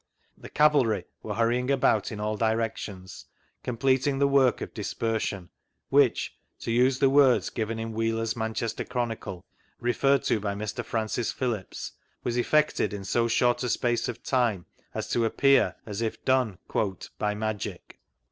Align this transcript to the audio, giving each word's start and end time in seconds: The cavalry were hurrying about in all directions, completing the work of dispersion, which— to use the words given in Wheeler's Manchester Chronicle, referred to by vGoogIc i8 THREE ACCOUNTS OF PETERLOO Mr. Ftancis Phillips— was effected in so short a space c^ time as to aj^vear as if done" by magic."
The 0.35 0.49
cavalry 0.49 1.05
were 1.21 1.35
hurrying 1.35 1.69
about 1.69 2.11
in 2.11 2.19
all 2.19 2.35
directions, 2.35 3.25
completing 3.61 4.17
the 4.17 4.27
work 4.27 4.59
of 4.59 4.73
dispersion, 4.73 5.49
which— 5.89 6.35
to 6.61 6.71
use 6.71 6.97
the 6.97 7.07
words 7.11 7.51
given 7.51 7.77
in 7.77 7.93
Wheeler's 7.93 8.35
Manchester 8.35 8.83
Chronicle, 8.83 9.45
referred 9.79 10.23
to 10.23 10.39
by 10.39 10.55
vGoogIc 10.55 10.57
i8 10.57 10.57
THREE 10.57 10.63
ACCOUNTS 10.63 10.71
OF 10.75 10.85
PETERLOO 10.87 11.03
Mr. 11.03 11.07
Ftancis 11.07 11.33
Phillips— 11.37 11.91
was 12.23 12.37
effected 12.37 12.93
in 12.93 13.03
so 13.05 13.27
short 13.27 13.61
a 13.61 13.69
space 13.69 14.07
c^ 14.07 14.23
time 14.23 14.65
as 14.95 15.07
to 15.09 15.19
aj^vear 15.19 15.75
as 15.85 16.01
if 16.01 16.25
done" 16.25 16.57
by 17.19 17.35
magic." 17.35 17.99